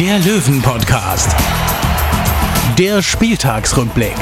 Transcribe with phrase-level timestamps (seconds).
[0.00, 1.34] der Löwen-Podcast.
[2.78, 4.14] Der Spieltagsrückblick.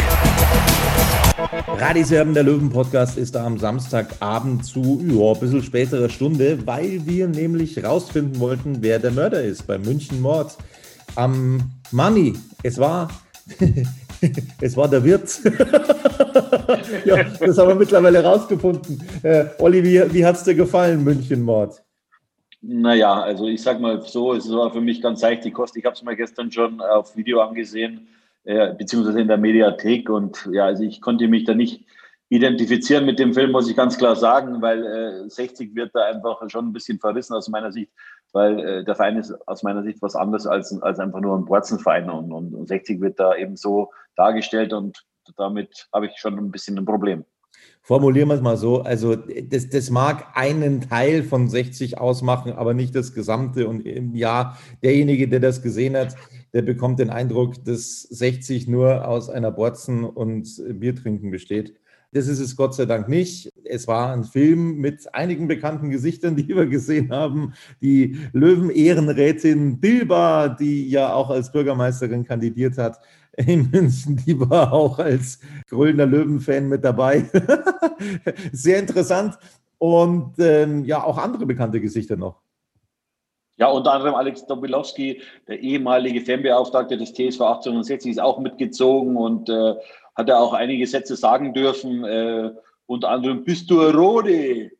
[1.67, 7.27] Radiserben der Löwen-Podcast ist da am Samstagabend zu ja, ein bisschen späterer Stunde, weil wir
[7.27, 10.57] nämlich rausfinden wollten, wer der Mörder ist beim München-Mord
[11.17, 12.35] am Money.
[12.63, 13.11] Es war,
[14.61, 15.41] es war der Wirt.
[17.05, 19.03] ja, das haben wir mittlerweile rausgefunden.
[19.25, 21.84] Äh, Olli, wie, wie hat es dir gefallen, München-Mord?
[22.67, 25.77] Naja, also ich sag mal so, es war für mich ganz leicht die Kost.
[25.77, 28.09] Ich habe es mir gestern schon auf Video angesehen,
[28.45, 30.09] äh, beziehungsweise in der Mediathek.
[30.09, 31.85] Und ja, also ich konnte mich da nicht
[32.31, 34.83] identifizieren mit dem Film, muss ich ganz klar sagen, weil
[35.27, 37.93] äh, 60 wird da einfach schon ein bisschen verrissen aus meiner Sicht,
[38.33, 41.45] weil äh, der Verein ist aus meiner Sicht was anderes als, als einfach nur ein
[41.45, 45.05] Borzenverein und, und, und 60 wird da eben so dargestellt und
[45.37, 47.27] damit habe ich schon ein bisschen ein Problem.
[47.87, 52.73] Formulieren wir es mal so, also das, das mag einen Teil von 60 ausmachen, aber
[52.73, 53.69] nicht das Gesamte.
[53.69, 56.17] Und im Jahr, derjenige, der das gesehen hat,
[56.55, 60.49] der bekommt den Eindruck, dass 60 nur aus einer Borzen und
[60.81, 61.75] Biertrinken besteht.
[62.15, 63.53] Das ist es Gott sei Dank nicht.
[63.65, 67.55] Es war ein Film mit einigen bekannten Gesichtern, die wir gesehen haben.
[67.83, 73.01] Die Löwen-Ehrenrätin Bilba, die ja auch als Bürgermeisterin kandidiert hat
[73.37, 77.29] in München, die war auch als grüner Löwen-Fan mit dabei.
[78.53, 79.37] Sehr interessant.
[79.79, 82.45] Und ähm, ja, auch andere bekannte Gesichter noch.
[83.57, 89.49] Ja, unter anderem Alex Dobilowski, der ehemalige Fanbeauftragte des TSV 1860, ist auch mitgezogen und
[89.49, 89.75] äh,
[90.15, 92.05] hat ja auch einige Sätze sagen dürfen.
[92.05, 92.51] Äh,
[92.87, 94.71] unter anderem, bist du Rode?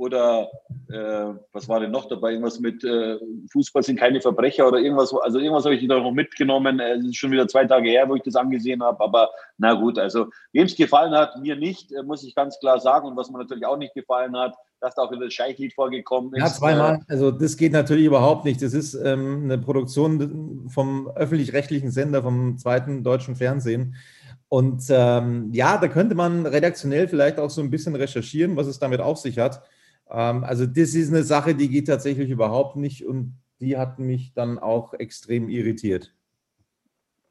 [0.00, 0.48] Oder
[0.88, 2.30] äh, was war denn noch dabei?
[2.30, 3.18] Irgendwas mit äh,
[3.52, 5.12] Fußball sind keine Verbrecher oder irgendwas.
[5.12, 6.80] Also irgendwas habe ich da noch mitgenommen.
[6.80, 8.98] Es ist schon wieder zwei Tage her, wo ich das angesehen habe.
[9.04, 9.28] Aber
[9.58, 13.08] na gut, also wem es gefallen hat, mir nicht, äh, muss ich ganz klar sagen.
[13.08, 16.32] Und was mir natürlich auch nicht gefallen hat, dass da auch wieder das Scheichlied vorgekommen
[16.32, 16.40] ist.
[16.40, 17.00] Ja, zweimal.
[17.06, 18.62] Also das geht natürlich überhaupt nicht.
[18.62, 23.96] Das ist ähm, eine Produktion vom öffentlich-rechtlichen Sender, vom zweiten deutschen Fernsehen.
[24.50, 28.80] Und ähm, ja, da könnte man redaktionell vielleicht auch so ein bisschen recherchieren, was es
[28.80, 29.62] damit auf sich hat.
[30.10, 34.34] Ähm, also das ist eine Sache, die geht tatsächlich überhaupt nicht und die hat mich
[34.34, 36.12] dann auch extrem irritiert.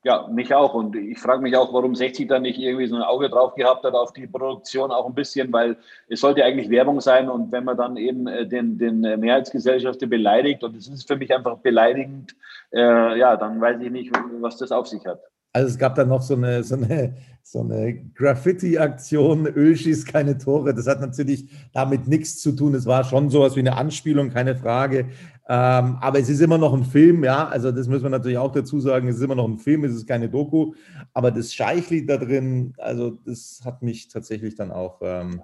[0.06, 0.74] Ja, mich auch.
[0.76, 3.84] Und ich frage mich auch, warum 60 da nicht irgendwie so ein Auge drauf gehabt
[3.84, 5.76] hat auf die Produktion auch ein bisschen, weil
[6.08, 10.64] es sollte eigentlich Werbung sein und wenn man dann eben äh, den, den Mehrheitsgesellschafter beleidigt
[10.64, 12.34] und es ist für mich einfach beleidigend,
[12.72, 14.10] äh, ja, dann weiß ich nicht,
[14.40, 15.20] was das auf sich hat.
[15.60, 20.38] Also es gab dann noch so eine, so eine, so eine Graffiti-Aktion, Öl schießt keine
[20.38, 20.74] Tore.
[20.74, 22.74] Das hat natürlich damit nichts zu tun.
[22.76, 25.10] Es war schon sowas wie eine Anspielung, keine Frage.
[25.50, 27.46] Ähm, aber es ist immer noch ein Film, ja.
[27.50, 29.10] Also das müssen wir natürlich auch dazu sagen.
[29.10, 30.76] Es ist immer noch ein Film, es ist keine Doku.
[31.14, 35.42] Aber das Scheichlied da drin, also das hat mich tatsächlich dann auch, ähm,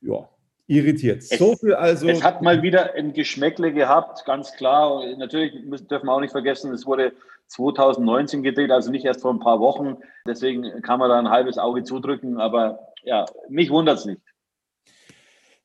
[0.00, 0.28] ja,
[0.68, 1.24] irritiert.
[1.28, 2.08] Es, so viel also.
[2.08, 5.02] Es hat mal wieder ein Geschmäckle gehabt, ganz klar.
[5.16, 7.12] Natürlich müssen, dürfen wir auch nicht vergessen, es wurde
[7.50, 9.96] 2019 gedreht, also nicht erst vor ein paar Wochen.
[10.26, 12.38] Deswegen kann man da ein halbes Auge zudrücken.
[12.38, 14.20] Aber ja, mich wundert es nicht.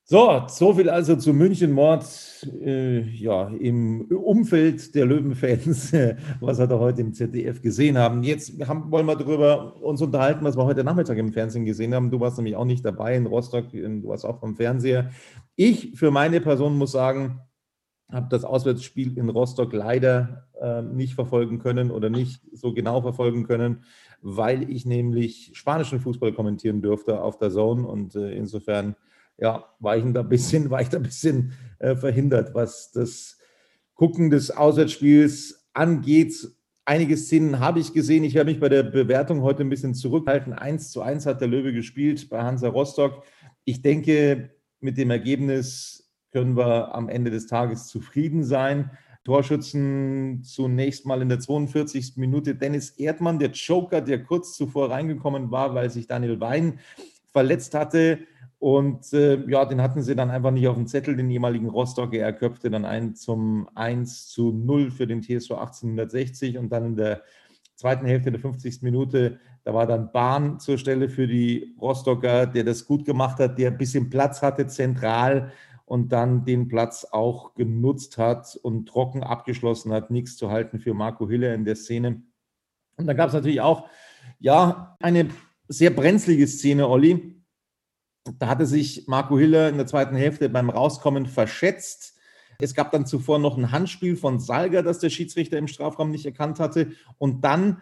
[0.08, 2.06] So, so viel also zu München-Mord
[2.62, 5.94] äh, ja, im Umfeld der Löwenfans,
[6.40, 8.22] was wir da heute im ZDF gesehen haben.
[8.22, 12.12] Jetzt haben, wollen wir darüber uns unterhalten, was wir heute Nachmittag im Fernsehen gesehen haben.
[12.12, 15.10] Du warst nämlich auch nicht dabei in Rostock, du warst auch vom Fernseher.
[15.56, 17.42] Ich für meine Person muss sagen,
[18.12, 23.46] habe das Auswärtsspiel in Rostock leider äh, nicht verfolgen können oder nicht so genau verfolgen
[23.46, 23.84] können,
[24.22, 28.96] weil ich nämlich spanischen Fußball kommentieren durfte auf der Zone und äh, insofern
[29.38, 33.38] ja, war ich da ein bisschen, war ich da ein bisschen äh, verhindert, was das
[33.96, 36.50] Gucken des Auswärtsspiels angeht.
[36.86, 38.24] Einige Szenen habe ich gesehen.
[38.24, 40.54] Ich werde mich bei der Bewertung heute ein bisschen zurückhalten.
[40.54, 43.24] 1 zu 1 hat der Löwe gespielt bei Hansa Rostock.
[43.64, 46.05] Ich denke, mit dem Ergebnis
[46.36, 48.92] können wir am Ende des Tages zufrieden sein.
[49.24, 52.18] Torschützen zunächst mal in der 42.
[52.18, 56.80] Minute Dennis Erdmann, der Joker, der kurz zuvor reingekommen war, weil sich Daniel Wein
[57.32, 58.20] verletzt hatte.
[58.60, 62.18] Und äh, ja, den hatten sie dann einfach nicht auf dem Zettel, den ehemaligen Rostocker.
[62.18, 66.96] Er köpfte dann ein zum 1 zu 0 für den TSV 1860 und dann in
[66.98, 67.22] der
[67.76, 68.82] zweiten Hälfte der 50.
[68.82, 73.58] Minute, da war dann Bahn zur Stelle für die Rostocker, der das gut gemacht hat,
[73.58, 75.54] der ein bisschen Platz hatte zentral
[75.86, 80.94] und dann den Platz auch genutzt hat und trocken abgeschlossen hat, nichts zu halten für
[80.94, 82.24] Marco Hiller in der Szene.
[82.98, 83.88] Und dann gab es natürlich auch,
[84.40, 85.30] ja, eine
[85.68, 87.42] sehr brenzlige Szene, Olli.
[88.40, 92.18] Da hatte sich Marco Hiller in der zweiten Hälfte beim Rauskommen verschätzt.
[92.60, 96.26] Es gab dann zuvor noch ein Handspiel von Salger, das der Schiedsrichter im Strafraum nicht
[96.26, 96.94] erkannt hatte.
[97.18, 97.82] Und dann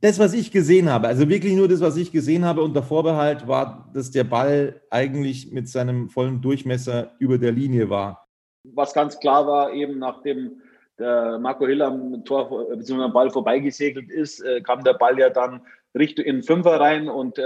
[0.00, 3.46] das, was ich gesehen habe, also wirklich nur das, was ich gesehen habe unter Vorbehalt,
[3.46, 8.26] war, dass der Ball eigentlich mit seinem vollen Durchmesser über der Linie war.
[8.64, 10.62] Was ganz klar war, eben nachdem
[10.98, 13.02] der Marco Hiller am Tor bzw.
[13.02, 15.60] am Ball vorbeigesegelt ist, äh, kam der Ball ja dann
[15.96, 17.42] Richtung in den Fünfer rein und äh,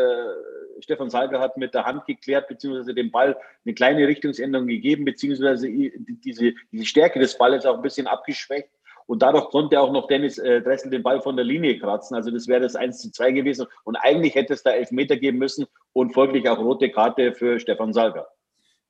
[0.81, 5.69] Stefan Salger hat mit der Hand geklärt, beziehungsweise dem Ball eine kleine Richtungsänderung gegeben, beziehungsweise
[5.69, 8.69] diese, diese Stärke des Balles auch ein bisschen abgeschwächt.
[9.09, 12.15] Und dadurch konnte auch noch Dennis äh, Dressel den Ball von der Linie kratzen.
[12.15, 13.67] Also das wäre das 1 zu 2 gewesen.
[13.85, 15.65] Und eigentlich hätte es da Elfmeter geben müssen
[15.95, 18.29] und folglich auch rote Karte für Stefan Salger.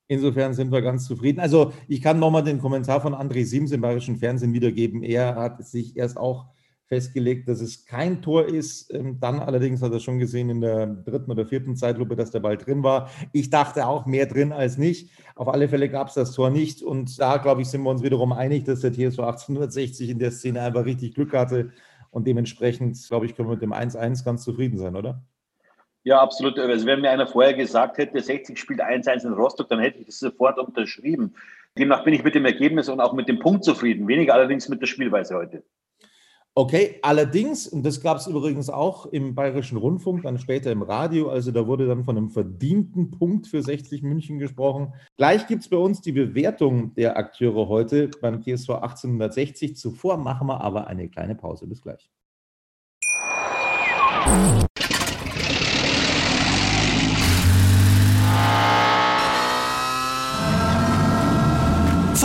[0.09, 1.39] Insofern sind wir ganz zufrieden.
[1.39, 5.05] Also ich kann nochmal den Kommentar von André Sims im Bayerischen Fernsehen wiedergeben.
[5.05, 6.47] Er hat sich erst auch
[6.89, 8.93] festgelegt, dass es kein Tor ist.
[8.93, 12.41] Ähm, dann allerdings hat er schon gesehen in der dritten oder vierten Zeitlupe, dass der
[12.41, 13.11] Ball drin war.
[13.33, 15.11] Ich dachte auch mehr drin als nicht.
[15.35, 16.83] Auf alle Fälle gab es das Tor nicht.
[16.83, 20.31] Und da, glaube ich, sind wir uns wiederum einig, dass der TSV 1860 in der
[20.31, 21.71] Szene einfach richtig Glück hatte.
[22.11, 25.23] Und dementsprechend, glaube ich, können wir mit dem 1-1 ganz zufrieden sein, oder?
[26.05, 26.59] Ja, absolut.
[26.59, 30.07] Also wenn mir einer vorher gesagt hätte, 60 spielt 1-1 in Rostock, dann hätte ich
[30.07, 31.35] das sofort unterschrieben.
[31.77, 34.09] Demnach bin ich mit dem Ergebnis und auch mit dem Punkt zufrieden.
[34.09, 35.63] Weniger allerdings mit der Spielweise heute.
[36.59, 41.29] Okay, allerdings, und das gab es übrigens auch im Bayerischen Rundfunk, dann später im Radio,
[41.29, 44.93] also da wurde dann von einem verdienten Punkt für 60 München gesprochen.
[45.17, 49.77] Gleich gibt es bei uns die Bewertung der Akteure heute beim TSV 1860.
[49.77, 51.69] Zuvor machen wir aber eine kleine Pause.
[51.69, 52.11] Bis gleich.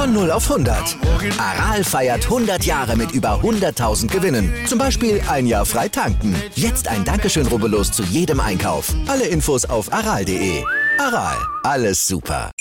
[0.04, 0.98] Von 0 auf 100.
[1.40, 4.52] Aral feiert 100 Jahre mit über 100.000 Gewinnen.
[4.68, 6.36] Zum Beispiel ein Jahr frei tanken.
[6.56, 8.94] Jetzt ein Dankeschön, rubbellos zu jedem Einkauf.
[9.08, 10.62] Alle Infos auf aral.de.
[11.00, 12.52] Aral, alles super.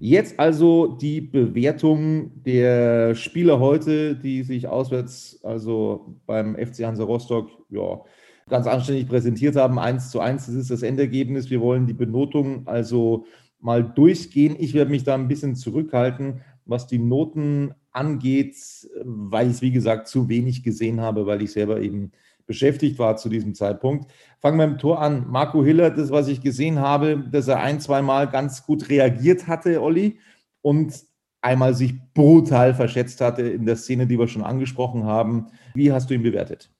[0.00, 7.50] Jetzt also die Bewertung der Spieler heute, die sich auswärts, also beim FC Hansa Rostock,
[7.68, 8.00] ja,
[8.48, 9.78] ganz anständig präsentiert haben.
[9.78, 11.50] 1 zu 1, das ist das Endergebnis.
[11.50, 13.26] Wir wollen die Benotung also
[13.64, 14.56] mal durchgehen.
[14.58, 18.56] Ich werde mich da ein bisschen zurückhalten, was die Noten angeht,
[19.02, 22.12] weil ich es, wie gesagt, zu wenig gesehen habe, weil ich selber eben
[22.46, 24.10] beschäftigt war zu diesem Zeitpunkt.
[24.38, 25.26] Fangen wir im Tor an.
[25.30, 29.46] Marco Hiller, das, was ich gesehen habe, dass er ein, zwei Mal ganz gut reagiert
[29.46, 30.18] hatte, Olli,
[30.60, 30.94] und
[31.40, 35.46] einmal sich brutal verschätzt hatte in der Szene, die wir schon angesprochen haben.
[35.74, 36.70] Wie hast du ihn bewertet?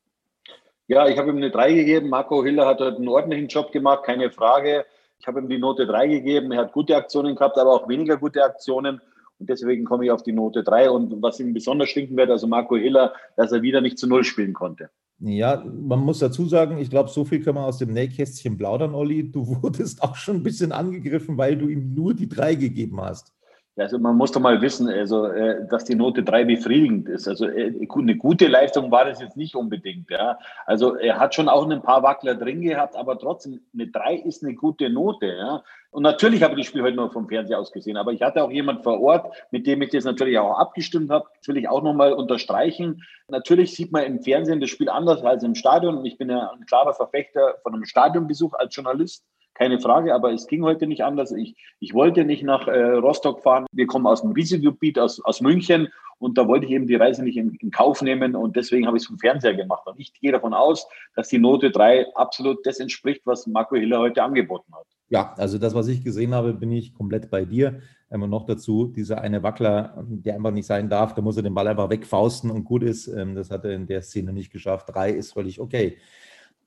[0.87, 2.11] Ja, ich habe ihm eine 3 gegeben.
[2.11, 4.85] Marco Hiller hat einen ordentlichen Job gemacht, keine Frage.
[5.19, 6.53] Ich habe ihm die Note 3 gegeben.
[6.53, 9.01] Er hat gute Aktionen gehabt, aber auch weniger gute Aktionen.
[9.39, 10.91] Und deswegen komme ich auf die Note 3.
[10.91, 14.25] Und was ihm besonders stinken wird, also Marco Hiller, dass er wieder nicht zu Null
[14.25, 14.91] spielen konnte.
[15.21, 18.95] Ja, man muss dazu sagen, ich glaube, so viel kann man aus dem Nähkästchen plaudern,
[18.95, 19.31] Olli.
[19.31, 23.34] Du wurdest auch schon ein bisschen angegriffen, weil du ihm nur die 3 gegeben hast.
[23.77, 27.27] Also man muss doch mal wissen, also, äh, dass die Note 3 befriedigend ist.
[27.27, 30.11] Also äh, eine gute Leistung war das jetzt nicht unbedingt.
[30.11, 30.39] Ja.
[30.65, 34.45] Also er hat schon auch ein paar Wackler drin gehabt, aber trotzdem, eine 3 ist
[34.45, 35.27] eine gute Note.
[35.27, 35.65] Ja.
[35.91, 38.45] Und natürlich habe ich das Spiel heute nur vom Fernseher aus gesehen, aber ich hatte
[38.45, 41.29] auch jemand vor Ort, mit dem ich das natürlich auch abgestimmt habe.
[41.39, 43.03] Das will ich auch nochmal unterstreichen.
[43.27, 45.99] Natürlich sieht man im Fernsehen das Spiel anders als im Stadion.
[45.99, 49.25] Und ich bin ja ein klarer Verfechter von einem Stadionbesuch als Journalist
[49.55, 51.33] keine Frage, aber es ging heute nicht anders.
[51.33, 53.67] Ich, ich wollte nicht nach äh, Rostock fahren.
[53.73, 57.23] Wir kommen aus dem Risikogebiet, aus, aus München und da wollte ich eben die Reise
[57.23, 59.87] nicht in, in Kauf nehmen und deswegen habe ich es vom Fernseher gemacht.
[59.87, 64.01] Und ich gehe davon aus, dass die Note 3 absolut das entspricht, was Marco Hiller
[64.01, 64.87] heute angeboten hat.
[65.09, 67.81] Ja, also das, was ich gesehen habe, bin ich komplett bei dir.
[68.09, 71.55] Und noch dazu, dieser eine Wackler, der einfach nicht sein darf, da muss er den
[71.55, 73.09] Ball einfach wegfausten und gut ist.
[73.09, 74.89] Ähm, das hat er in der Szene nicht geschafft.
[74.95, 75.99] Drei ist völlig okay.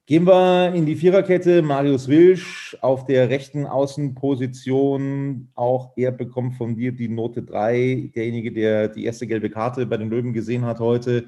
[0.07, 1.61] Gehen wir in die Viererkette.
[1.61, 5.49] Marius Wilsch auf der rechten Außenposition.
[5.53, 8.11] Auch er bekommt von dir die Note 3.
[8.15, 11.25] Derjenige, der die erste gelbe Karte bei den Löwen gesehen hat heute.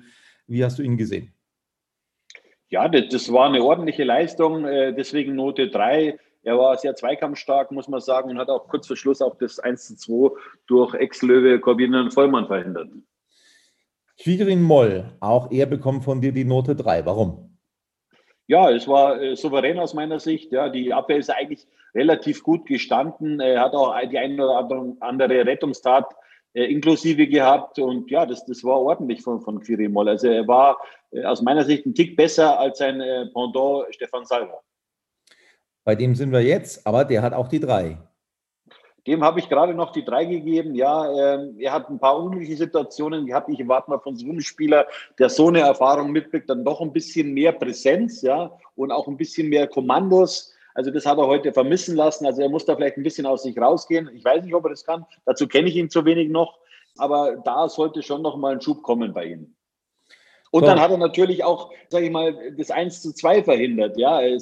[0.48, 1.34] Wie hast du ihn gesehen?
[2.70, 6.18] Ja, das, das war eine ordentliche Leistung, äh, deswegen Note 3.
[6.44, 9.60] Er war sehr zweikampfstark, muss man sagen, und hat auch kurz vor Schluss auch das
[9.60, 12.88] 1 zu 2 durch Ex-Löwe Corbinian Vollmann verhindert.
[14.24, 17.06] Quirin Moll, auch er bekommt von dir die Note 3.
[17.06, 17.49] Warum?
[18.50, 20.52] Ja, es war äh, souverän aus meiner Sicht.
[20.52, 23.40] Ja, die Abwehr ist eigentlich relativ gut gestanden.
[23.40, 26.08] Er hat auch die eine oder andere Rettungstat
[26.56, 27.78] äh, inklusive gehabt.
[27.78, 30.10] Und ja, das, das war ordentlich von, von Quirin Moll.
[30.10, 30.80] Also er war
[31.12, 34.60] äh, aus meiner Sicht ein Tick besser als sein äh, Pendant Stefan Salva.
[35.84, 38.00] Bei dem sind wir jetzt, aber der hat auch die 3.
[39.10, 40.76] Dem habe ich gerade noch die drei gegeben.
[40.76, 43.50] Ja, ähm, er hat ein paar unglückliche Situationen gehabt.
[43.50, 44.86] Ich erwarte mal von so einem Spieler,
[45.18, 49.18] der so eine Erfahrung mitbringt, dann doch ein bisschen mehr Präsenz, ja, und auch ein
[49.18, 50.54] bisschen mehr Kommandos.
[50.76, 52.28] Also das hat er heute vermissen lassen.
[52.28, 54.12] Also er muss da vielleicht ein bisschen aus sich rausgehen.
[54.14, 55.08] Ich weiß nicht, ob er das kann.
[55.26, 56.60] Dazu kenne ich ihn zu wenig noch.
[57.00, 59.56] Aber da sollte schon noch mal ein Schub kommen bei ihm.
[60.52, 60.68] Und so.
[60.68, 63.98] dann hat er natürlich auch, sage ich mal, das 1 zu 2 verhindert.
[63.98, 64.40] Ja, äh,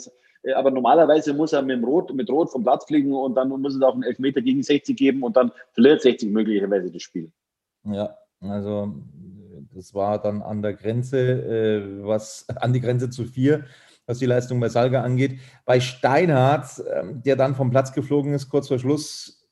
[0.56, 3.82] aber normalerweise muss er mit Rot, mit Rot vom Platz fliegen und dann muss es
[3.82, 7.32] auch einen Elfmeter gegen 60 geben und dann verliert 60 möglicherweise das Spiel.
[7.84, 8.94] Ja, also
[9.74, 13.66] das war dann an der Grenze, äh, was an die Grenze zu vier,
[14.06, 15.40] was die Leistung bei Salga angeht.
[15.66, 19.48] Bei Steinhardt, ähm, der dann vom Platz geflogen ist, kurz vor Schluss,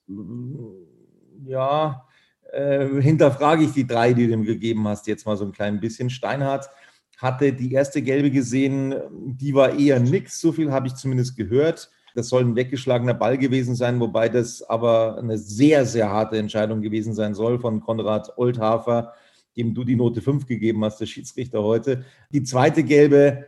[1.46, 2.08] ja,
[2.52, 5.80] äh, hinterfrage ich die drei, die du ihm gegeben hast, jetzt mal so ein klein
[5.80, 6.10] bisschen.
[6.10, 6.70] Steinhardt
[7.18, 11.90] hatte die erste gelbe gesehen, die war eher nix, so viel habe ich zumindest gehört.
[12.14, 16.82] Das soll ein weggeschlagener Ball gewesen sein, wobei das aber eine sehr, sehr harte Entscheidung
[16.82, 19.14] gewesen sein soll von Konrad Oldhafer,
[19.58, 22.06] dem du die Note 5 gegeben hast, der Schiedsrichter heute.
[22.32, 23.48] Die zweite gelbe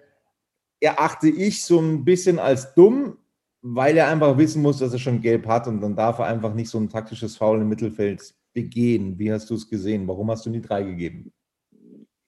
[0.80, 3.18] erachte ich so ein bisschen als dumm,
[3.62, 6.54] weil er einfach wissen muss, dass er schon gelb hat und dann darf er einfach
[6.54, 9.18] nicht so ein taktisches Foul im Mittelfeld begehen.
[9.18, 10.08] Wie hast du es gesehen?
[10.08, 11.32] Warum hast du die drei gegeben?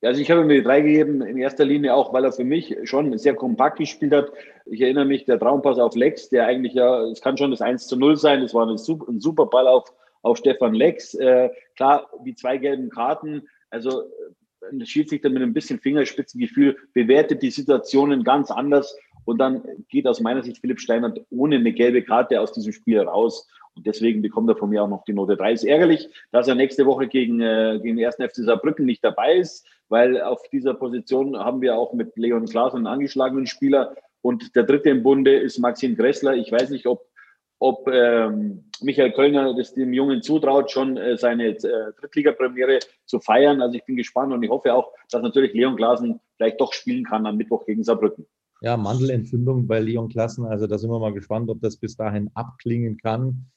[0.02, 2.76] Also ich habe mir die drei gegeben, in erster Linie auch, weil er für mich
[2.84, 4.32] schon sehr kompakt gespielt hat.
[4.66, 7.88] Ich erinnere mich, der Traumpass auf Lex, der eigentlich ja, es kann schon das 1
[7.88, 11.16] zu 0 sein, das war ein super, Ball auf, auf Stefan Lex.
[11.16, 14.04] Äh, klar, die zwei gelben Karten, also
[14.72, 20.22] ein Schiedsrichter mit ein bisschen Fingerspitzengefühl bewertet die Situationen ganz anders und dann geht aus
[20.22, 23.48] meiner Sicht Philipp Steinert ohne eine gelbe Karte aus diesem Spiel raus.
[23.76, 25.54] Und deswegen bekommt er von mir auch noch die Note 3.
[25.54, 29.36] Ist ärgerlich, dass er nächste Woche gegen, äh, gegen den ersten FC Saarbrücken nicht dabei
[29.36, 33.96] ist, weil auf dieser Position haben wir auch mit Leon Klaas einen angeschlagenen Spieler.
[34.22, 36.36] Und der dritte im Bunde ist Maxim Gressler.
[36.36, 37.08] Ich weiß nicht, ob,
[37.60, 43.62] ob ähm, Michael Kölner das dem Jungen zutraut, schon äh, seine äh, Drittligapremiere zu feiern.
[43.62, 47.04] Also ich bin gespannt und ich hoffe auch, dass natürlich Leon Klaasen vielleicht doch spielen
[47.04, 48.26] kann am Mittwoch gegen Saarbrücken.
[48.62, 50.46] Ja, Mandelentzündung bei Leon Klassen.
[50.46, 53.50] Also da sind wir mal gespannt, ob das bis dahin abklingen kann.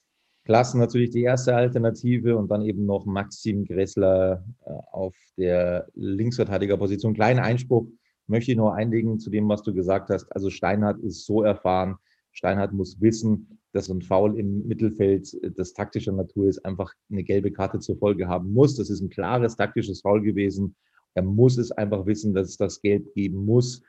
[0.44, 7.14] Klassen natürlich die erste Alternative und dann eben noch Maxim Gressler äh, auf der Linksverteidigerposition.
[7.14, 7.86] Kleinen Einspruch
[8.26, 10.30] möchte ich nur einlegen zu dem, was du gesagt hast.
[10.34, 11.96] Also Steinhardt ist so erfahren.
[12.32, 17.22] Steinhardt muss wissen, dass ein Foul im Mittelfeld, äh, das taktischer Natur ist, einfach eine
[17.22, 18.76] gelbe Karte zur Folge haben muss.
[18.76, 20.74] Das ist ein klares taktisches Foul gewesen.
[21.14, 23.82] Er muss es einfach wissen, dass es das Gelb geben muss.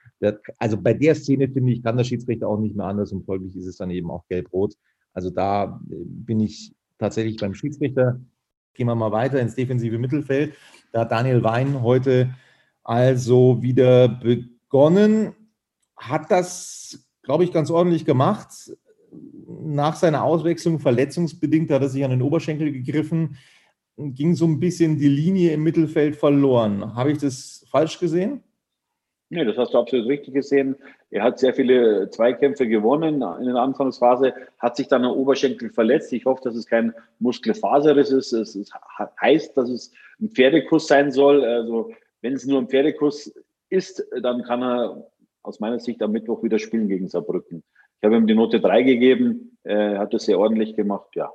[0.58, 3.56] Also bei der Szene, finde ich, kann der Schiedsrichter auch nicht mehr anders und folglich
[3.56, 4.76] ist es dann eben auch gelb-rot.
[5.14, 8.20] Also da äh, bin ich tatsächlich beim Schiedsrichter.
[8.74, 10.56] Gehen wir mal weiter ins defensive Mittelfeld.
[10.92, 12.34] Da hat Daniel Wein heute
[12.84, 15.34] also wieder begonnen,
[15.96, 18.72] hat das, glaube ich, ganz ordentlich gemacht.
[19.48, 23.38] Nach seiner Auswechslung, verletzungsbedingt, hat er sich an den Oberschenkel gegriffen,
[23.96, 26.96] ging so ein bisschen die Linie im Mittelfeld verloren.
[26.96, 28.44] Habe ich das falsch gesehen?
[29.34, 30.76] Nee, das hast du absolut richtig gesehen.
[31.10, 36.14] Er hat sehr viele Zweikämpfe gewonnen in der Anfangsphase, hat sich dann am Oberschenkel verletzt.
[36.14, 38.32] Ich hoffe, dass es kein Muskelfaserriss ist.
[38.32, 38.72] Es
[39.20, 41.44] heißt, dass es ein Pferdekuss sein soll.
[41.44, 41.90] Also
[42.22, 43.34] wenn es nur ein Pferdekuss
[43.70, 45.10] ist, dann kann er
[45.42, 47.64] aus meiner Sicht am Mittwoch wieder spielen gegen Saarbrücken.
[48.00, 49.58] Ich habe ihm die Note 3 gegeben.
[49.64, 51.32] Er hat das sehr ordentlich gemacht, ja.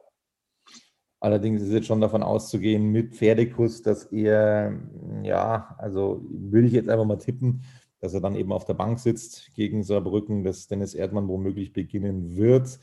[1.21, 4.78] Allerdings ist jetzt schon davon auszugehen, mit Pferdekuss, dass er,
[5.25, 7.62] ja, also würde ich jetzt einfach mal tippen,
[8.00, 12.37] dass er dann eben auf der Bank sitzt gegen Saarbrücken, dass Dennis Erdmann womöglich beginnen
[12.37, 12.78] wird.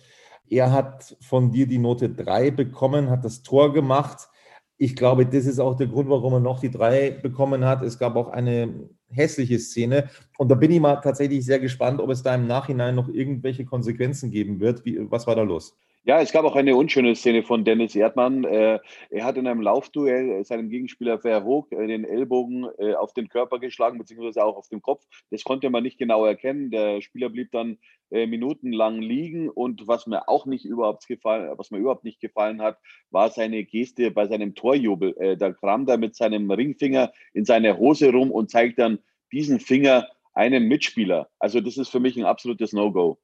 [0.50, 4.30] Er hat von dir die Note 3 bekommen, hat das Tor gemacht.
[4.78, 7.82] Ich glaube, das ist auch der Grund, warum er noch die 3 bekommen hat.
[7.82, 10.10] Es gab auch eine hässliche Szene.
[10.38, 13.66] Und da bin ich mal tatsächlich sehr gespannt, ob es da im Nachhinein noch irgendwelche
[13.66, 14.84] Konsequenzen geben wird.
[14.86, 15.78] Wie, was war da los?
[16.08, 18.44] Ja, es gab auch eine unschöne Szene von Dennis Erdmann.
[18.44, 18.78] Äh,
[19.10, 23.58] er hat in einem Laufduell seinem Gegenspieler Verhoog äh, den Ellbogen äh, auf den Körper
[23.58, 25.04] geschlagen, beziehungsweise auch auf den Kopf.
[25.32, 26.70] Das konnte man nicht genau erkennen.
[26.70, 27.80] Der Spieler blieb dann
[28.12, 32.78] minutenlang liegen und was mir auch nicht überhaupt gefallen, was mir überhaupt nicht gefallen hat,
[33.10, 35.36] war seine Geste bei seinem Torjubel.
[35.40, 39.00] Da kramt er mit seinem Ringfinger in seine Hose rum und zeigt dann
[39.32, 41.30] diesen Finger einem Mitspieler.
[41.40, 43.18] Also das ist für mich ein absolutes No-Go.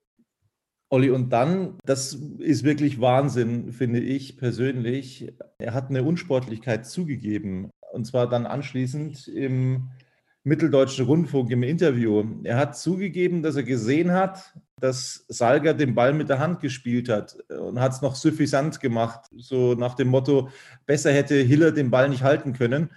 [0.94, 5.34] Olli, und dann, das ist wirklich Wahnsinn, finde ich persönlich.
[5.58, 7.70] Er hat eine Unsportlichkeit zugegeben.
[7.94, 9.90] Und zwar dann anschließend im
[10.44, 12.26] Mitteldeutschen Rundfunk im Interview.
[12.44, 17.08] Er hat zugegeben, dass er gesehen hat, dass Salger den Ball mit der Hand gespielt
[17.08, 19.30] hat und hat es noch suffisant gemacht.
[19.38, 20.50] So nach dem Motto,
[20.86, 22.90] besser hätte Hiller den Ball nicht halten können.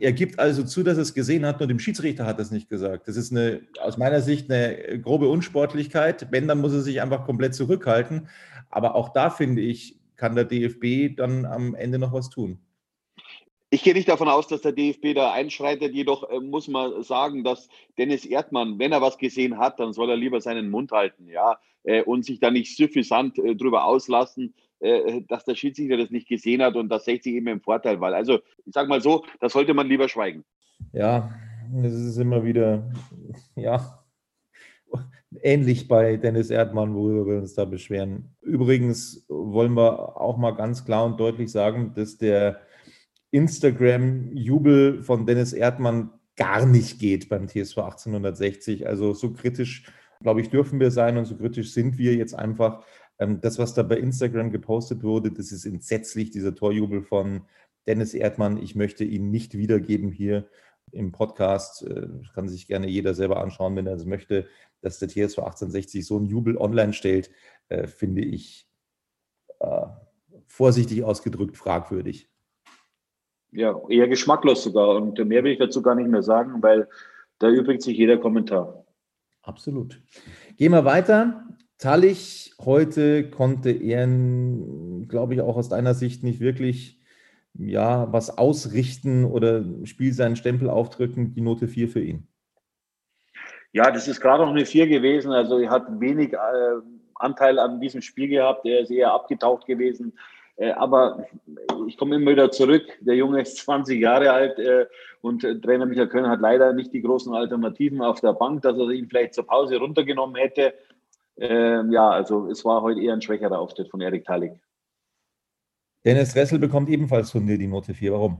[0.00, 2.50] Er gibt also zu, dass er es gesehen hat, nur dem Schiedsrichter hat er es
[2.50, 3.06] nicht gesagt.
[3.06, 6.28] Das ist eine, aus meiner Sicht eine grobe Unsportlichkeit.
[6.30, 8.28] Wenn, dann muss er sich einfach komplett zurückhalten.
[8.70, 12.58] Aber auch da finde ich, kann der DFB dann am Ende noch was tun.
[13.72, 17.44] Ich gehe nicht davon aus, dass der DFB da einschreitet, jedoch äh, muss man sagen,
[17.44, 21.28] dass Dennis Erdmann, wenn er was gesehen hat, dann soll er lieber seinen Mund halten,
[21.28, 24.54] ja, äh, und sich da nicht suffisant äh, drüber auslassen,
[25.28, 28.14] dass der Schiedsrichter das nicht gesehen hat und dass 60 eben im Vorteil war.
[28.14, 30.44] Also ich sage mal so, da sollte man lieber schweigen.
[30.92, 31.34] Ja,
[31.72, 32.90] das ist immer wieder,
[33.56, 34.00] ja,
[35.42, 38.34] ähnlich bei Dennis Erdmann, worüber wir uns da beschweren.
[38.40, 42.60] Übrigens wollen wir auch mal ganz klar und deutlich sagen, dass der
[43.30, 48.86] Instagram-Jubel von Dennis Erdmann gar nicht geht beim TSV 1860.
[48.86, 52.84] Also so kritisch, glaube ich, dürfen wir sein und so kritisch sind wir jetzt einfach.
[53.20, 57.42] Ähm, das, was da bei Instagram gepostet wurde, das ist entsetzlich, dieser Torjubel von
[57.86, 58.56] Dennis Erdmann.
[58.56, 60.48] Ich möchte ihn nicht wiedergeben hier
[60.90, 61.82] im Podcast.
[61.82, 64.48] Das äh, kann sich gerne jeder selber anschauen, wenn er es möchte.
[64.80, 67.30] Dass der TSV 1860 so einen Jubel online stellt,
[67.68, 68.66] äh, finde ich
[69.60, 69.86] äh,
[70.46, 72.30] vorsichtig ausgedrückt fragwürdig.
[73.52, 74.96] Ja, eher geschmacklos sogar.
[74.96, 76.88] Und mehr will ich dazu gar nicht mehr sagen, weil
[77.38, 78.86] da übrigt sich jeder Kommentar.
[79.42, 80.00] Absolut.
[80.56, 81.44] Gehen wir weiter.
[81.80, 84.06] Tallich heute konnte er,
[85.08, 87.00] glaube ich, auch aus deiner Sicht nicht wirklich
[87.54, 91.32] ja, was ausrichten oder Spiel seinen Stempel aufdrücken.
[91.32, 92.28] Die Note 4 für ihn.
[93.72, 95.32] Ja, das ist gerade noch eine 4 gewesen.
[95.32, 96.36] Also er hat wenig äh,
[97.14, 98.66] Anteil an diesem Spiel gehabt.
[98.66, 100.12] Er ist eher abgetaucht gewesen.
[100.56, 101.24] Äh, aber
[101.88, 102.84] ich komme immer wieder zurück.
[103.00, 104.84] Der Junge ist 20 Jahre alt äh,
[105.22, 108.90] und Trainer Michael Köln hat leider nicht die großen Alternativen auf der Bank, dass er
[108.90, 110.74] ihn vielleicht zur Pause runtergenommen hätte.
[111.36, 114.52] Ähm, ja, also es war heute eher ein schwächerer Auftritt von Erik Talik.
[116.04, 118.12] Dennis Ressel bekommt ebenfalls von dir die Note 4.
[118.12, 118.38] Warum?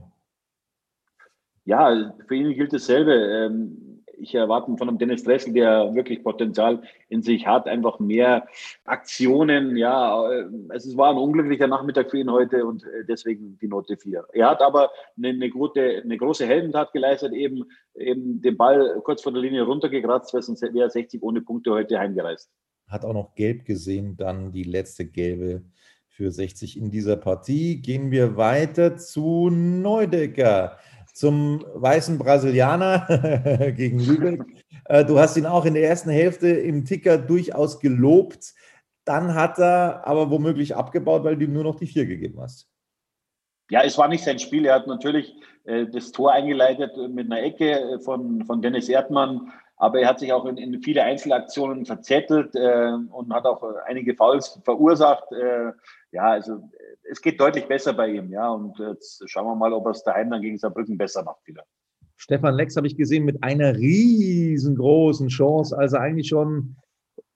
[1.65, 3.13] Ja, für ihn gilt dasselbe.
[3.13, 8.47] Ähm, ich erwarte von einem Dennis Dressel, der wirklich Potenzial in sich hat, einfach mehr
[8.85, 9.75] Aktionen.
[9.75, 13.97] Ja, äh, es war ein unglücklicher Nachmittag für ihn heute und äh, deswegen die Note
[13.97, 14.25] 4.
[14.33, 19.21] Er hat aber eine, eine, gute, eine große Heldentat geleistet, eben, eben den Ball kurz
[19.21, 22.49] vor der Linie runtergekratzt, wäre 60 ohne Punkte heute heimgereist.
[22.91, 25.63] Hat auch noch gelb gesehen, dann die letzte gelbe
[26.09, 27.81] für 60 in dieser Partie.
[27.81, 30.77] Gehen wir weiter zu Neudecker
[31.13, 34.41] zum weißen Brasilianer gegen Lübeck.
[34.85, 38.53] Äh, du hast ihn auch in der ersten Hälfte im Ticker durchaus gelobt.
[39.05, 42.67] Dann hat er aber womöglich abgebaut, weil du ihm nur noch die vier gegeben hast.
[43.69, 44.65] Ja, es war nicht sein Spiel.
[44.65, 49.51] Er hat natürlich äh, das Tor eingeleitet mit einer Ecke äh, von, von Dennis Erdmann,
[49.81, 54.13] aber er hat sich auch in, in viele Einzelaktionen verzettelt äh, und hat auch einige
[54.13, 55.23] Fouls verursacht.
[55.31, 55.71] Äh,
[56.11, 56.69] ja, also
[57.09, 58.47] es geht deutlich besser bei ihm, ja.
[58.51, 61.63] Und jetzt schauen wir mal, ob er es daheim dann gegen Saarbrücken besser macht wieder.
[62.15, 66.75] Stefan Lex habe ich gesehen mit einer riesengroßen Chance, als er eigentlich schon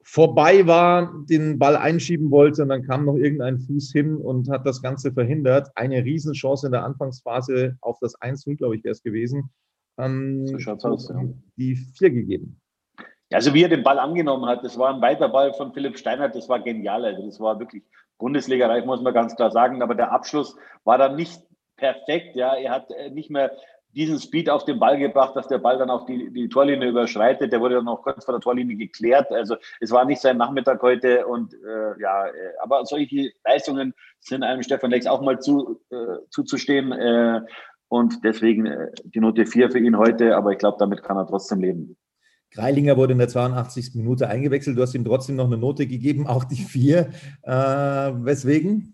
[0.03, 4.67] vorbei war, den Ball einschieben wollte und dann kam noch irgendein Fuß hin und hat
[4.67, 5.71] das Ganze verhindert.
[5.73, 9.49] Eine Riesenchance in der Anfangsphase auf das 1-0, glaube ich, wäre es gewesen.
[9.97, 11.23] Ähm, so aus, ja.
[11.55, 12.59] Die vier gegeben.
[13.31, 16.35] Also wie er den Ball angenommen hat, das war ein weiter Ball von Philipp Steinert,
[16.35, 17.05] das war genial.
[17.05, 17.83] Also das war wirklich
[18.17, 19.81] Bundesliga-reif, muss man ganz klar sagen.
[19.81, 21.41] Aber der Abschluss war dann nicht
[21.75, 22.35] perfekt.
[22.35, 23.51] Ja, er hat äh, nicht mehr
[23.95, 27.53] diesen Speed auf den Ball gebracht, dass der Ball dann auch die, die Torlinie überschreitet.
[27.53, 29.31] Der wurde dann auch kurz vor der Torlinie geklärt.
[29.31, 31.25] Also es war nicht sein Nachmittag heute.
[31.25, 32.31] Und äh, ja, äh,
[32.61, 36.91] aber solche Leistungen sind einem Stefan Lex auch mal zu, äh, zuzustehen.
[36.91, 37.41] Äh,
[37.87, 40.35] und deswegen äh, die Note 4 für ihn heute.
[40.35, 41.97] Aber ich glaube, damit kann er trotzdem leben.
[42.51, 43.95] Greilinger wurde in der 82.
[43.95, 44.77] Minute eingewechselt.
[44.77, 47.09] Du hast ihm trotzdem noch eine Note gegeben, auch die vier.
[47.43, 48.91] Äh, weswegen?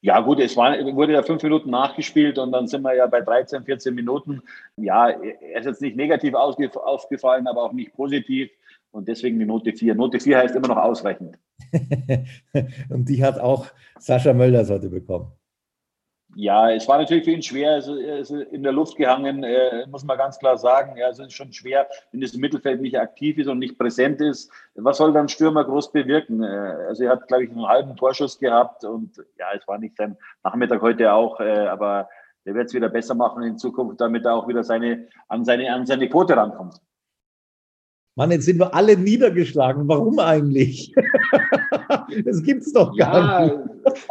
[0.00, 3.22] Ja, gut, es war, wurde ja fünf Minuten nachgespielt und dann sind wir ja bei
[3.22, 4.42] 13, 14 Minuten.
[4.76, 8.50] Ja, er ist jetzt nicht negativ aufgefallen, aber auch nicht positiv.
[8.90, 9.94] Und deswegen die Note 4.
[9.94, 11.38] Note 4 heißt immer noch ausreichend.
[12.90, 13.66] und die hat auch
[13.98, 15.32] Sascha Mölders heute bekommen.
[16.36, 17.82] Ja, es war natürlich für ihn schwer.
[17.86, 20.96] Er ist in der Luft gehangen, äh, muss man ganz klar sagen.
[20.96, 24.50] Ja, es ist schon schwer, wenn das Mittelfeld nicht aktiv ist und nicht präsent ist.
[24.74, 26.42] Was soll dann Stürmer groß bewirken?
[26.42, 26.46] Äh,
[26.88, 30.16] also er hat, glaube ich, einen halben Torschuss gehabt und ja, es war nicht sein
[30.42, 32.08] Nachmittag heute auch, äh, aber
[32.44, 35.72] er wird es wieder besser machen in Zukunft, damit er auch wieder seine, an, seine,
[35.72, 36.80] an seine Quote rankommt.
[38.16, 39.88] Mann, jetzt sind wir alle niedergeschlagen.
[39.88, 40.94] Warum eigentlich?
[42.24, 44.08] das gibt es doch gar ja, nicht.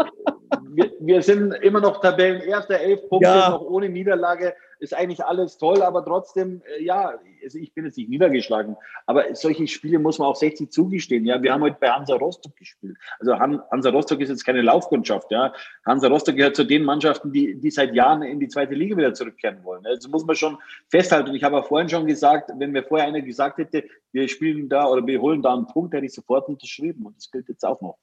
[1.06, 3.50] Wir, sind immer noch Tabellenerster, elf Punkte, ja.
[3.50, 7.98] noch ohne Niederlage ist eigentlich alles toll, aber trotzdem, äh, ja, also ich bin jetzt
[7.98, 11.26] nicht niedergeschlagen, aber solche Spiele muss man auch 60 zugestehen.
[11.26, 12.98] Ja, wir haben heute bei Hansa Rostock gespielt.
[13.20, 15.32] Also Hansa Rostock ist jetzt keine Laufkundschaft.
[15.32, 15.54] Ja,
[15.86, 19.14] Hansa Rostock gehört zu den Mannschaften, die, die seit Jahren in die zweite Liga wieder
[19.14, 19.86] zurückkehren wollen.
[19.86, 20.58] Also muss man schon
[20.90, 21.30] festhalten.
[21.30, 24.68] Und ich habe auch vorhin schon gesagt, wenn mir vorher einer gesagt hätte, wir spielen
[24.68, 27.06] da oder wir holen da einen Punkt, hätte ich sofort unterschrieben.
[27.06, 27.98] Und das gilt jetzt auch noch.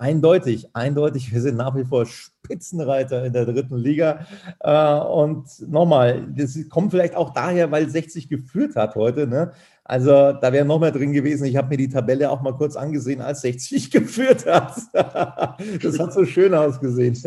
[0.00, 4.26] Eindeutig, eindeutig, wir sind nach wie vor Spitzenreiter in der dritten Liga.
[4.60, 9.26] Äh, und nochmal, das kommt vielleicht auch daher, weil 60 geführt hat heute.
[9.26, 9.52] Ne?
[9.90, 11.46] Also da wäre noch mehr drin gewesen.
[11.46, 14.76] Ich habe mir die Tabelle auch mal kurz angesehen, als 60 geführt hat.
[14.92, 17.18] das hat so schön ausgesehen.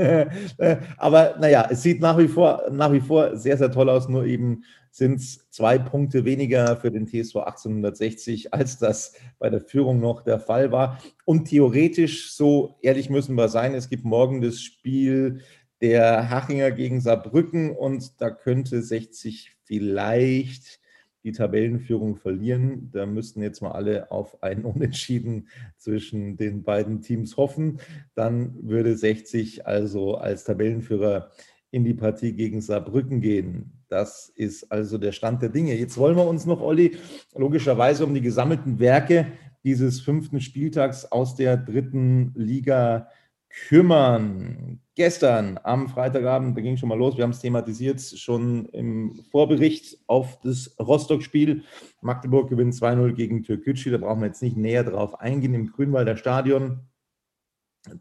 [0.98, 4.24] Aber naja, es sieht nach wie vor, nach wie vor sehr, sehr toll aus, nur
[4.24, 10.00] eben sind es zwei Punkte weniger für den TSV 1860, als das bei der Führung
[10.00, 11.00] noch der Fall war.
[11.26, 15.42] Und theoretisch, so ehrlich müssen wir sein, es gibt morgen das Spiel
[15.82, 20.80] der Hachinger gegen Saarbrücken und da könnte 60 vielleicht
[21.24, 22.90] die Tabellenführung verlieren.
[22.92, 27.80] Da müssten jetzt mal alle auf einen Unentschieden zwischen den beiden Teams hoffen.
[28.16, 31.32] Dann würde 60 also als Tabellenführer
[31.72, 33.72] in die Partie gegen Saarbrücken gehen.
[33.88, 35.76] Das ist also der Stand der Dinge.
[35.76, 36.98] Jetzt wollen wir uns noch, Olli,
[37.36, 39.28] logischerweise um die gesammelten Werke
[39.64, 43.08] dieses fünften Spieltags aus der dritten Liga
[43.54, 44.80] kümmern.
[44.96, 49.98] Gestern am Freitagabend, da ging schon mal los, wir haben es thematisiert, schon im Vorbericht
[50.08, 51.64] auf das Rostock-Spiel.
[52.02, 56.16] Magdeburg gewinnt 2-0 gegen Türkgücü, da brauchen wir jetzt nicht näher drauf eingehen, im Grünwalder
[56.16, 56.82] Stadion.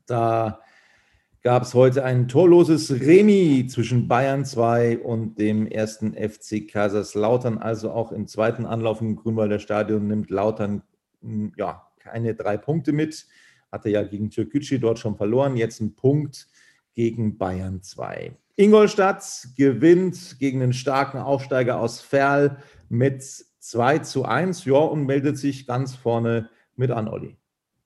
[0.07, 0.61] Da
[1.43, 7.59] gab es heute ein torloses Remi zwischen Bayern 2 und dem ersten FC Kaiserslautern.
[7.59, 10.83] Also auch im zweiten Anlauf im Grünwalder Stadion nimmt Lautern
[11.21, 13.27] hm, ja, keine drei Punkte mit.
[13.73, 15.57] Hatte ja gegen Türkgücü dort schon verloren.
[15.57, 16.47] Jetzt ein Punkt
[16.95, 18.33] gegen Bayern 2.
[18.57, 22.59] Ingolstadt gewinnt gegen den starken Aufsteiger aus Ferl
[22.91, 27.37] mit 2 zu 1 ja, und meldet sich ganz vorne mit an, Olli.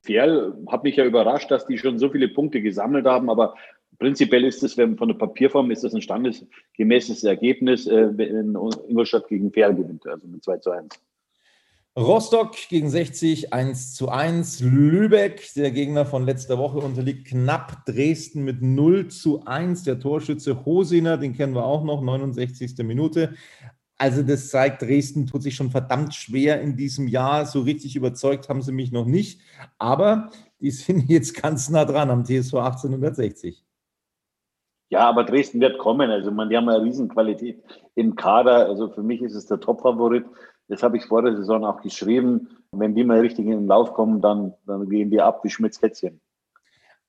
[0.03, 3.55] Ferl hat mich ja überrascht, dass die schon so viele Punkte gesammelt haben, aber
[3.99, 8.57] prinzipiell ist es, wenn von der Papierform ist das ein standesgemäßes Ergebnis, äh, wenn
[8.88, 10.88] Ingolstadt gegen Ferl gewinnt, also mit 2 zu 1.
[11.98, 14.61] Rostock gegen 60, 1 zu 1.
[14.61, 19.85] Lübeck, der Gegner von letzter Woche, unterliegt knapp Dresden mit 0 zu 1.
[19.85, 22.76] Der Torschütze Hosiner, den kennen wir auch noch, 69.
[22.85, 23.32] Minute.
[23.96, 27.46] Also das zeigt, Dresden tut sich schon verdammt schwer in diesem Jahr.
[27.46, 29.40] So richtig überzeugt haben sie mich noch nicht.
[29.78, 30.28] Aber
[30.61, 33.64] die sind jetzt ganz nah dran am TSV 1860.
[34.90, 36.11] Ja, aber Dresden wird kommen.
[36.11, 37.62] Also man, die haben eine Riesenqualität
[37.94, 38.66] im Kader.
[38.66, 40.26] Also für mich ist es der Top-Favorit.
[40.68, 42.48] Das habe ich vor der Saison auch geschrieben.
[42.72, 46.20] Wenn die mal richtig in den Lauf kommen, dann, dann gehen die ab wie Schmitz-Kätzchen.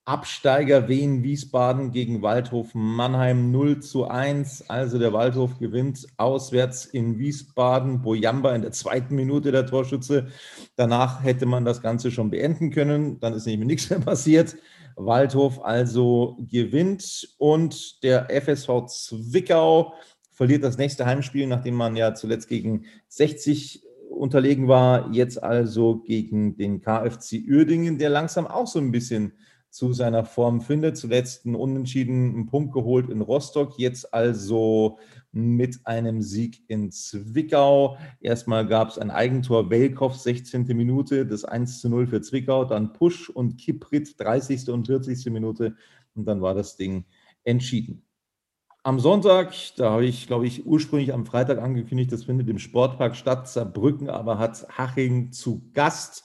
[0.04, 4.70] Absteiger Wien Wiesbaden gegen Waldhof Mannheim 0 zu 1.
[4.70, 8.00] Also der Waldhof gewinnt auswärts in Wiesbaden.
[8.00, 10.28] Bojamba in der zweiten Minute der Torschütze.
[10.76, 13.20] Danach hätte man das Ganze schon beenden können.
[13.20, 14.56] Dann ist nämlich nichts mehr passiert.
[14.96, 19.92] Waldhof also gewinnt und der FSV Zwickau
[20.38, 25.10] verliert das nächste Heimspiel, nachdem man ja zuletzt gegen 60 unterlegen war.
[25.12, 29.32] Jetzt also gegen den KFC Uerdingen, der langsam auch so ein bisschen
[29.68, 30.96] zu seiner Form findet.
[30.96, 35.00] Zuletzt einen Unentschieden, einen Punkt geholt in Rostock, jetzt also
[35.32, 37.98] mit einem Sieg in Zwickau.
[38.20, 40.68] Erstmal gab es ein Eigentor, Welkow, 16.
[40.68, 44.68] Minute, das 1 zu 0 für Zwickau, dann Pusch und Kiprit, 30.
[44.68, 45.32] und 40.
[45.32, 45.74] Minute
[46.14, 47.06] und dann war das Ding
[47.42, 48.04] entschieden.
[48.84, 53.16] Am Sonntag, da habe ich, glaube ich, ursprünglich am Freitag angekündigt, das findet im Sportpark
[53.16, 53.48] statt.
[53.48, 56.24] Saarbrücken aber hat Haching zu Gast.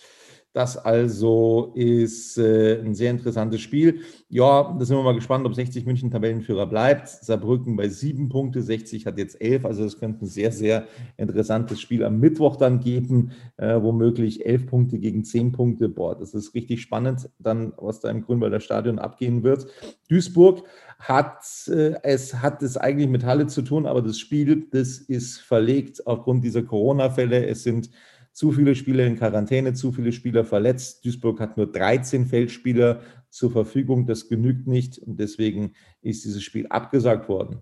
[0.53, 4.01] Das also ist äh, ein sehr interessantes Spiel.
[4.29, 7.09] Ja, da sind wir mal gespannt, ob 60 München Tabellenführer bleibt.
[7.09, 9.65] Saarbrücken bei sieben Punkte, 60 hat jetzt elf.
[9.65, 10.87] Also es könnte ein sehr, sehr
[11.17, 13.31] interessantes Spiel am Mittwoch dann geben.
[13.57, 15.89] Äh, womöglich elf Punkte gegen zehn Punkte.
[15.89, 19.65] Boah, das ist richtig spannend, dann was da im Grünwalder Stadion abgehen wird.
[20.07, 20.63] Duisburg
[20.99, 25.39] hat äh, es hat es eigentlich mit Halle zu tun, aber das Spiel, das ist
[25.39, 27.47] verlegt aufgrund dieser Corona-Fälle.
[27.47, 27.89] Es sind
[28.33, 31.05] zu viele Spieler in Quarantäne, zu viele Spieler verletzt.
[31.05, 34.07] Duisburg hat nur 13 Feldspieler zur Verfügung.
[34.07, 37.59] Das genügt nicht und deswegen ist dieses Spiel abgesagt worden.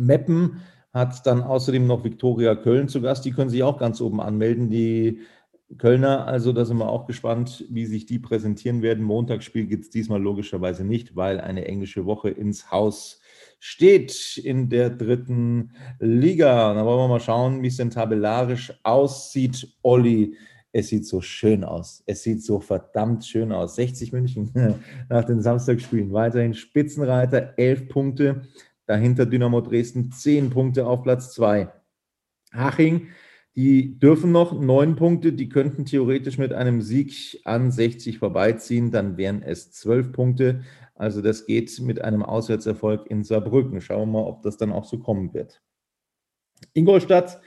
[0.00, 0.60] Meppen
[0.92, 3.24] hat dann außerdem noch Viktoria Köln zu Gast.
[3.24, 4.68] Die können sich auch ganz oben anmelden.
[4.68, 5.20] Die
[5.76, 9.04] Kölner, also da sind wir auch gespannt, wie sich die präsentieren werden.
[9.04, 13.20] Montagsspiel gibt es diesmal logischerweise nicht, weil eine englische Woche ins Haus
[13.58, 16.74] steht in der dritten Liga.
[16.74, 19.68] Da wollen wir mal schauen, wie es denn tabellarisch aussieht.
[19.82, 20.36] Olli,
[20.72, 22.02] es sieht so schön aus.
[22.06, 23.76] Es sieht so verdammt schön aus.
[23.76, 24.52] 60 München
[25.08, 26.12] nach den Samstagspielen.
[26.12, 28.42] Weiterhin Spitzenreiter, 11 Punkte.
[28.86, 31.68] Dahinter Dynamo Dresden, 10 Punkte auf Platz 2.
[32.52, 33.08] Haching,
[33.58, 35.32] die dürfen noch 9 Punkte.
[35.32, 38.92] Die könnten theoretisch mit einem Sieg an 60 vorbeiziehen.
[38.92, 40.60] Dann wären es 12 Punkte.
[40.94, 43.80] Also das geht mit einem Auswärtserfolg in Saarbrücken.
[43.80, 45.60] Schauen wir mal, ob das dann auch so kommen wird.
[46.72, 47.40] Ingolstadt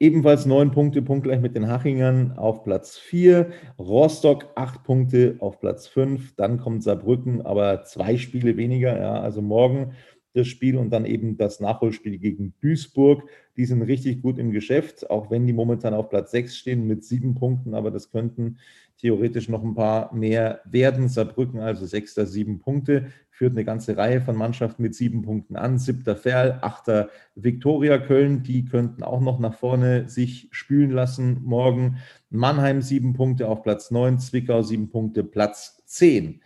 [0.00, 3.52] ebenfalls neun Punkte, punktgleich mit den Hachingern auf Platz 4.
[3.78, 6.34] Rostock acht Punkte auf Platz 5.
[6.34, 8.98] Dann kommt Saarbrücken, aber zwei Spiele weniger.
[8.98, 9.92] Ja, also morgen
[10.34, 13.28] das Spiel und dann eben das Nachholspiel gegen Duisburg.
[13.56, 17.04] Die sind richtig gut im Geschäft, auch wenn die momentan auf Platz 6 stehen mit
[17.04, 18.58] sieben Punkten, aber das könnten
[19.02, 21.08] theoretisch noch ein paar mehr werden.
[21.08, 25.78] Saarbrücken also sechster, sieben Punkte, führt eine ganze Reihe von Mannschaften mit sieben Punkten an.
[25.78, 31.98] Siebter Ferl, achter Viktoria Köln, die könnten auch noch nach vorne sich spülen lassen morgen.
[32.30, 36.40] Mannheim sieben Punkte auf Platz neun, Zwickau sieben Punkte, Platz zehn.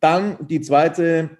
[0.00, 1.30] Dann die zweite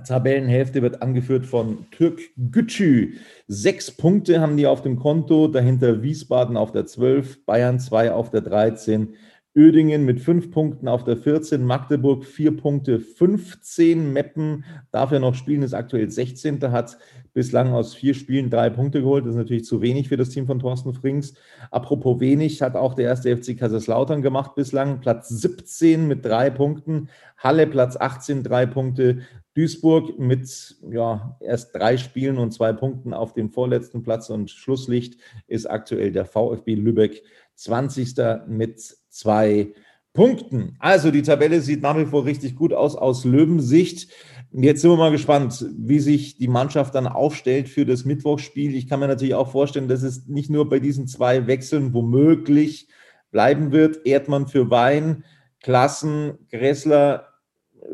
[0.00, 3.18] Tabellenhälfte wird angeführt von Türk Gütschü.
[3.46, 8.30] Sechs Punkte haben die auf dem Konto, dahinter Wiesbaden auf der 12, Bayern 2 auf
[8.30, 9.14] der 13,
[9.54, 15.34] Ödingen mit fünf Punkten auf der 14, Magdeburg vier Punkte, 15, Meppen darf ja noch
[15.34, 16.72] spielen, ist aktuell 16.
[16.72, 16.96] hat
[17.34, 19.26] bislang aus vier Spielen drei Punkte geholt.
[19.26, 21.34] Das ist natürlich zu wenig für das Team von Thorsten Frings.
[21.70, 25.00] Apropos wenig, hat auch der erste FC Kaiserslautern gemacht bislang.
[25.00, 29.20] Platz 17 mit drei Punkten, Halle Platz 18, drei Punkte,
[29.54, 35.20] Duisburg mit ja, erst drei Spielen und zwei Punkten auf dem vorletzten Platz und Schlusslicht
[35.46, 37.22] ist aktuell der VfB Lübeck
[37.62, 38.14] 20.
[38.48, 39.72] mit zwei
[40.12, 40.76] Punkten.
[40.78, 44.10] Also die Tabelle sieht nach wie vor richtig gut aus aus Löwensicht.
[44.52, 48.74] Jetzt sind wir mal gespannt, wie sich die Mannschaft dann aufstellt für das Mittwochsspiel.
[48.74, 52.88] Ich kann mir natürlich auch vorstellen, dass es nicht nur bei diesen zwei Wechseln womöglich
[53.30, 54.04] bleiben wird.
[54.04, 55.24] Erdmann für Wein,
[55.60, 57.28] Klassen, Gressler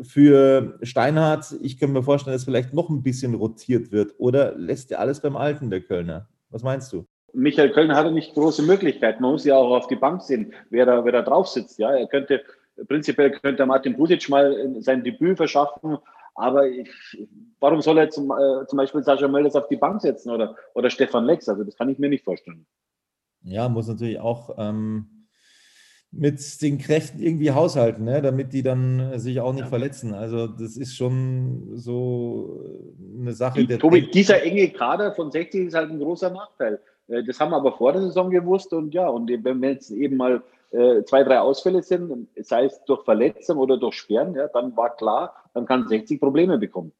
[0.01, 1.55] für Steinhardt.
[1.61, 4.15] Ich könnte mir vorstellen, dass vielleicht noch ein bisschen rotiert wird.
[4.17, 6.27] Oder lässt er alles beim Alten, der Kölner?
[6.49, 7.07] Was meinst du?
[7.33, 9.21] Michael Köln hatte nicht große Möglichkeiten.
[9.21, 11.79] Man muss ja auch auf die Bank sehen, wer da, wer da drauf sitzt.
[11.79, 12.43] Ja, er könnte,
[12.87, 15.97] prinzipiell könnte Martin Budic mal sein Debüt verschaffen.
[16.35, 16.89] Aber ich,
[17.59, 20.89] warum soll er zum, äh, zum Beispiel Sascha Mölders auf die Bank setzen oder, oder
[20.89, 21.49] Stefan Lex?
[21.49, 22.65] Also das kann ich mir nicht vorstellen.
[23.43, 25.19] Ja, muss natürlich auch ähm,
[26.11, 28.21] mit den Kräften irgendwie haushalten, ne?
[28.21, 29.67] damit die dann sich auch nicht ja.
[29.67, 30.13] verletzen.
[30.13, 32.85] Also das ist schon so
[33.19, 33.65] eine Sache.
[33.65, 36.79] Die, Tobi, dieser enge Kader von 60 ist halt ein großer Nachteil.
[37.09, 40.17] Äh, das haben wir aber vor der Saison gewusst und ja, und wenn jetzt eben
[40.17, 40.41] mal
[40.71, 44.95] äh, zwei, drei Ausfälle sind, sei es durch Verletzung oder durch Sperren, ja, dann war
[44.95, 46.91] klar, dann kann 60 Probleme bekommen.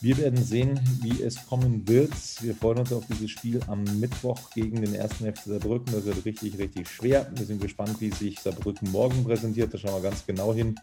[0.00, 2.12] Wir werden sehen, wie es kommen wird.
[2.40, 5.92] Wir freuen uns auf dieses Spiel am Mittwoch gegen den ersten FC Saarbrücken.
[5.92, 7.26] Das wird richtig, richtig schwer.
[7.34, 9.74] Wir sind gespannt, wie sich Saarbrücken morgen präsentiert.
[9.74, 10.76] Da schauen wir ganz genau hin.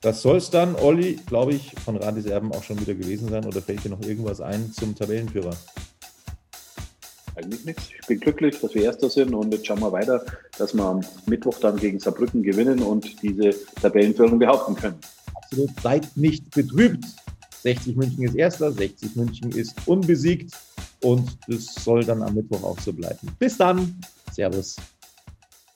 [0.00, 3.44] Das soll es dann, Olli, glaube ich, von Radis Erben auch schon wieder gewesen sein.
[3.44, 5.54] Oder fällt dir noch irgendwas ein zum Tabellenführer?
[7.36, 7.90] Eigentlich nichts.
[8.00, 10.24] Ich bin glücklich, dass wir Erster sind und jetzt schauen wir weiter,
[10.56, 14.98] dass wir am Mittwoch dann gegen Saarbrücken gewinnen und diese Tabellenführung behaupten können.
[15.34, 17.04] Absolut, seid nicht betrübt.
[17.62, 20.52] 60 München ist Erster, 60 München ist unbesiegt
[21.02, 23.28] und das soll dann am Mittwoch auch so bleiben.
[23.38, 24.00] Bis dann.
[24.32, 24.76] Servus.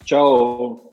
[0.06, 0.92] Ciao.